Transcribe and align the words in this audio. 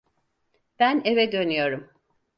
Ben 0.79 1.01
eve 1.05 1.31
dönüyorum. 1.31 1.89